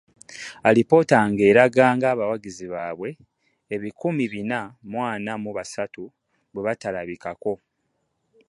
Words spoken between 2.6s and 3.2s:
baabwe